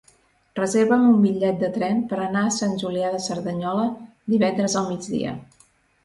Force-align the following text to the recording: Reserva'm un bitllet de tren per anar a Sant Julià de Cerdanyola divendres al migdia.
Reserva'm 0.59 1.03
un 1.09 1.17
bitllet 1.25 1.59
de 1.63 1.67
tren 1.75 1.99
per 2.13 2.17
anar 2.23 2.41
a 2.47 2.53
Sant 2.55 2.73
Julià 2.83 3.11
de 3.15 3.19
Cerdanyola 3.25 3.83
divendres 4.37 4.79
al 4.81 4.89
migdia. 4.93 5.35